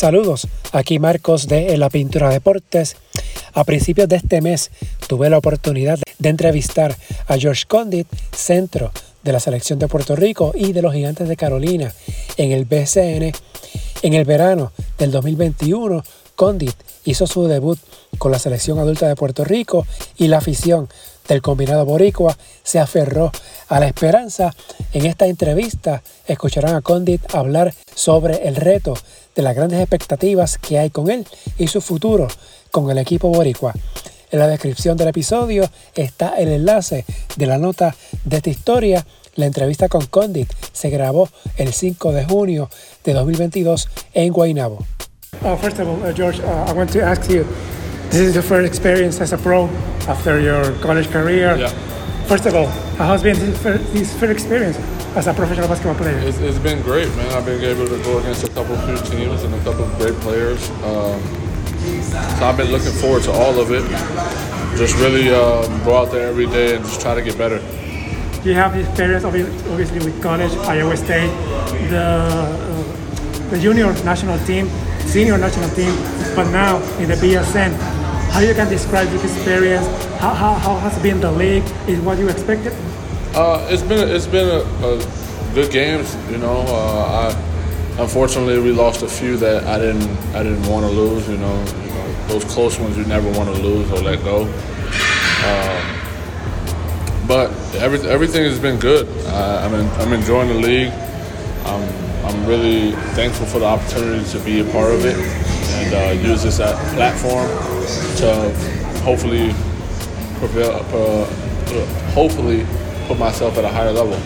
[0.00, 2.96] Saludos, aquí Marcos de La Pintura Deportes.
[3.52, 4.70] A principios de este mes
[5.06, 6.96] tuve la oportunidad de entrevistar
[7.28, 8.92] a George Condit, centro
[9.22, 11.92] de la selección de Puerto Rico y de los Gigantes de Carolina
[12.38, 13.30] en el BCN.
[14.00, 16.02] En el verano del 2021,
[16.34, 17.78] Condit hizo su debut
[18.16, 19.86] con la selección adulta de Puerto Rico
[20.16, 20.88] y la afición
[21.30, 23.30] del combinado boricua se aferró
[23.68, 24.54] a la esperanza.
[24.92, 28.94] En esta entrevista escucharán a Condit hablar sobre el reto
[29.36, 32.26] de las grandes expectativas que hay con él y su futuro
[32.72, 33.72] con el equipo boricua.
[34.32, 37.04] En la descripción del episodio está el enlace
[37.36, 37.94] de la nota
[38.24, 39.06] de esta historia.
[39.36, 42.68] La entrevista con Condit se grabó el 5 de junio
[43.04, 44.84] de 2022 en Guaynabo.
[45.42, 47.46] Uh, first of all, uh, George, uh, I want to ask you,
[48.10, 49.68] this is your first experience as a pro
[50.08, 51.56] after your college career.
[51.56, 51.68] Yeah.
[52.26, 52.66] First of all,
[52.98, 54.76] how has been this first, experience
[55.16, 56.18] as a professional basketball player?
[56.18, 57.32] It's, it's been great, man.
[57.32, 59.96] I've been able to go against a couple of few teams and a couple of
[59.98, 60.70] great players.
[60.82, 61.22] Um,
[62.10, 63.82] so I've been looking forward to all of it.
[64.76, 67.56] Just really um, go out there every day and just try to get better.
[68.42, 71.30] You have the experience, obviously, with college, Iowa State,
[71.90, 74.68] the uh, the junior national team,
[75.00, 75.92] senior national team,
[76.36, 77.99] but now in the BSN.
[78.30, 79.86] How you can describe this experience?
[80.18, 81.64] How, how, how has been the league?
[81.88, 82.72] Is what you expected?
[83.34, 86.16] Uh, it's been it's been a, a good games.
[86.30, 90.86] You know, uh, I unfortunately we lost a few that I didn't I didn't want
[90.86, 91.28] to lose.
[91.28, 91.64] You know,
[92.28, 94.42] those close ones you never want to lose or let go.
[95.44, 96.00] Um,
[97.26, 99.08] but every, everything has been good.
[99.26, 100.92] I, I'm, in, I'm enjoying the league.
[101.64, 101.82] I'm,
[102.24, 105.49] I'm really thankful for the opportunity to be a part of it
[105.92, 107.48] and uh, use this a platform
[108.16, 108.52] to
[109.02, 109.52] hopefully
[110.38, 111.24] prevail, uh,
[112.12, 112.66] hopefully
[113.06, 114.18] put myself at a higher level.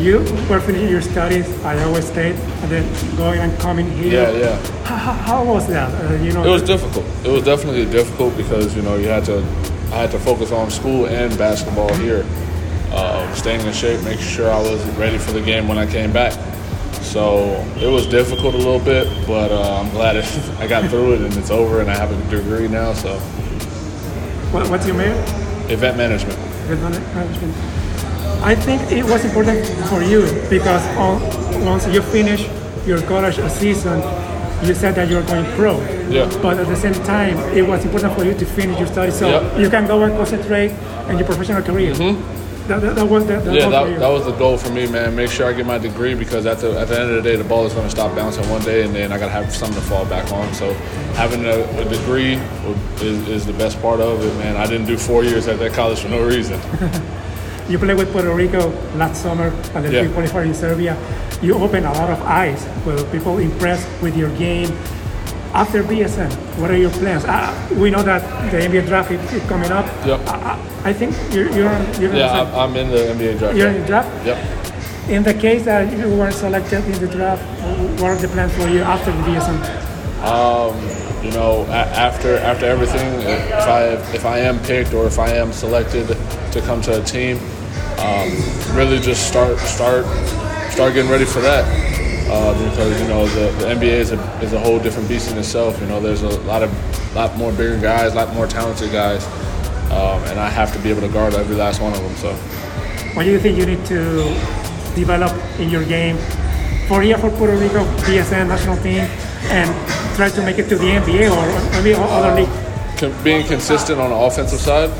[0.00, 4.32] You were finishing your studies at Iowa State and then going and coming here.
[4.32, 4.84] Yeah, yeah.
[4.84, 5.88] How, how, how was that?
[6.10, 7.04] Uh, you know, It was difficult.
[7.24, 9.38] It was definitely difficult because you know you had to,
[9.92, 12.26] I had to focus on school and basketball here,
[12.90, 16.12] uh, staying in shape, making sure I was ready for the game when I came
[16.12, 16.32] back.
[17.14, 20.26] So it was difficult a little bit, but uh, I'm glad it,
[20.58, 22.92] I got through it and it's over, and I have a degree now.
[22.92, 23.14] So
[24.50, 25.14] what, what's your major?
[25.72, 26.36] event management.
[26.68, 27.54] Event management.
[28.42, 31.22] I think it was important for you because on,
[31.64, 32.48] once you finish
[32.84, 34.00] your college season,
[34.66, 35.78] you said that you're going pro.
[36.10, 36.28] Yeah.
[36.42, 39.28] But at the same time, it was important for you to finish your studies so
[39.28, 39.56] Yeah.
[39.56, 40.72] you can go and concentrate
[41.08, 41.94] on your professional career.
[42.66, 44.70] That, that, that was the, the Yeah, goal for that, that was the goal for
[44.70, 45.14] me, man.
[45.14, 47.36] Make sure I get my degree because at the at the end of the day,
[47.36, 49.54] the ball is going to stop bouncing one day, and then I got to have
[49.54, 50.52] something to fall back on.
[50.54, 50.72] So
[51.14, 52.34] having a, a degree
[53.04, 54.56] is, is the best part of it, man.
[54.56, 56.58] I didn't do four years at that college for no reason.
[57.66, 60.02] You played with Puerto Rico last summer and then Yeah.
[60.02, 60.98] you qualified in Serbia.
[61.40, 64.68] You opened a lot of eyes where people impressed with your game.
[65.54, 67.24] After BSN, what are your plans?
[67.24, 69.86] Uh, we know that the NBA draft is, coming up.
[70.06, 70.20] Yep.
[70.28, 73.56] I, I- I think you're you're, you're, Yeah, I'm, I'm in the NBA draft.
[73.56, 74.26] you're in the draft.
[74.26, 75.08] Yep.
[75.08, 77.42] In the case that you weren't selected in the draft,
[78.02, 79.58] what are the plans for you after the BSN?
[81.24, 83.82] You know, a- after after everything, if I
[84.12, 86.06] if I am picked or if I am selected
[86.52, 87.38] to come to a team,
[87.98, 88.28] um,
[88.76, 90.04] really just start start
[90.70, 91.64] start getting ready for that.
[92.34, 95.38] Uh, because you know the, the NBA is a, is a whole different beast in
[95.38, 95.80] itself.
[95.80, 99.24] You know, there's a lot of lot more bigger guys, a lot more talented guys,
[99.94, 102.16] um, and I have to be able to guard every last one of them.
[102.16, 102.32] So.
[103.14, 104.34] What do you think you need to
[104.96, 105.30] develop
[105.60, 106.16] in your game
[106.88, 109.06] for here for Puerto Rico BSN national team
[109.54, 109.70] and
[110.16, 113.22] try to make it to the NBA or maybe other league?
[113.22, 114.90] being consistent on the offensive side,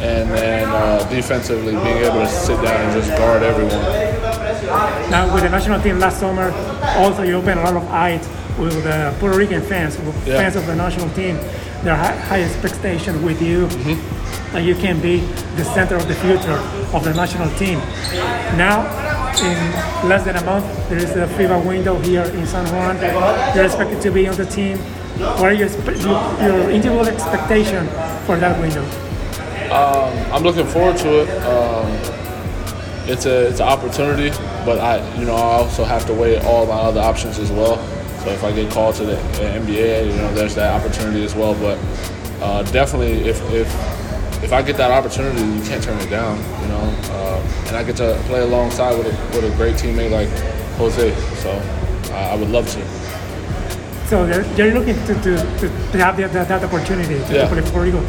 [0.00, 4.09] and then uh, defensively being able to sit down and just guard everyone.
[5.10, 6.52] Now with the national team last summer,
[6.96, 8.26] also you opened a lot of eyes
[8.58, 10.36] with the Puerto Rican fans, with Yeah.
[10.38, 11.38] fans of the national team.
[11.82, 13.66] Their high, high expectation with you
[14.52, 15.20] that you can be
[15.56, 16.60] the center of the future
[16.92, 17.78] of the national team.
[18.56, 18.84] Now,
[19.40, 19.56] in
[20.08, 22.98] less than a month, there is the FIBA window here in San Juan.
[23.54, 24.76] You're expected to be on the team.
[25.38, 27.86] What are your, your individual expectation
[28.26, 28.84] for that window?
[29.72, 31.28] I'm looking forward to it.
[31.46, 32.19] Um,
[33.10, 34.30] it's a it's an opportunity,
[34.64, 37.76] but I you know I also have to weigh all my other options as well.
[38.24, 41.34] So if I get called to the, the NBA, you know there's that opportunity as
[41.34, 41.54] well.
[41.54, 41.78] But
[42.42, 43.68] uh, definitely, if if
[44.44, 46.38] if I get that opportunity, you can't turn it down.
[46.62, 50.10] You know, uh, and I get to play alongside with a, with a great teammate
[50.10, 50.28] like
[50.78, 51.14] Jose.
[51.42, 51.50] So
[52.14, 52.80] I, I would love to.
[54.08, 57.46] So they're, they're looking to, to, to, to have that, that, that opportunity to Yeah.
[57.48, 58.00] play for Puerto Rico.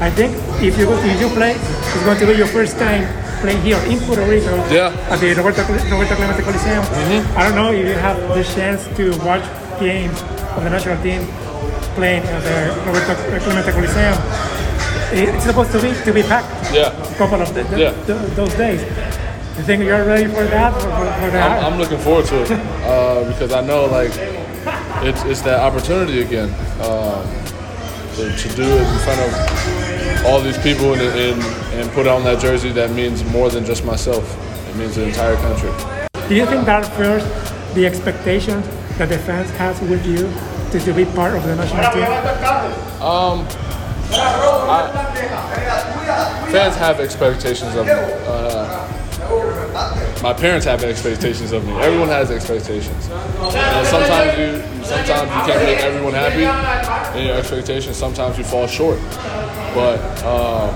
[0.00, 3.08] I think if you go, if you play, it's going to be your first time
[3.40, 4.92] playing here in Puerto Rico Yeah.
[5.10, 6.84] at the Roberto, Roberto Clemente Coliseum.
[7.36, 9.44] I don't know if you have the chance to watch
[9.80, 10.20] games
[10.56, 11.26] of the national team
[11.94, 12.56] playing at the
[12.86, 14.16] Roberto Clemente Coliseum.
[15.12, 16.72] It's supposed to be to be packed.
[16.74, 16.90] Yeah.
[16.90, 17.90] A couple of the, the, Yeah.
[18.06, 18.80] the, those days.
[19.56, 20.74] You think you're ready for that?
[20.74, 21.64] For, for, for that?
[21.64, 24.10] I'm, I'm looking forward to it uh, because I know like
[25.06, 26.50] it's, it's that opportunity again
[26.82, 27.24] um,
[28.16, 31.42] to, to do it in front of all these people and, and,
[31.74, 34.24] and put on that jersey that means more than just myself.
[34.70, 35.70] It means the entire country.
[36.28, 37.26] Do you think that first
[37.74, 38.66] the expectations
[38.96, 40.32] that the fans has with you
[40.72, 42.06] to, to be part of the national team?
[46.50, 47.86] Fans have expectations of.
[47.86, 48.95] Uh,
[50.22, 51.72] my parents have expectations of me.
[51.74, 53.08] Everyone has expectations.
[53.10, 57.96] And sometimes you sometimes you can't make everyone happy in your expectations.
[57.96, 58.98] Sometimes you fall short.
[59.74, 60.74] But um,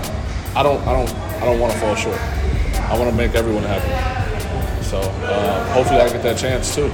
[0.55, 2.19] I don't I don't I don't want to fall short.
[2.19, 4.83] I want to make everyone happy.
[4.85, 6.91] So uh, hopefully I get that chance too.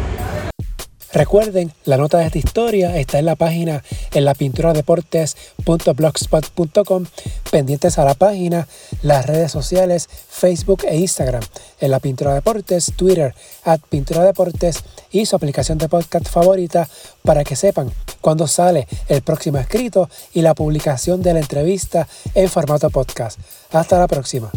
[1.17, 3.83] Recuerden, la nota de esta historia está en la página
[4.13, 7.07] en la pintura-deportes.blogspot.com,
[7.51, 8.69] pendientes a la página,
[9.01, 11.43] las redes sociales, Facebook e Instagram,
[11.81, 13.35] en la Pintura Deportes, Twitter,
[13.65, 16.87] at Pintura Deportes y su aplicación de podcast favorita
[17.23, 17.91] para que sepan
[18.21, 23.41] cuándo sale el próximo escrito y la publicación de la entrevista en formato podcast.
[23.73, 24.51] Hasta la próxima.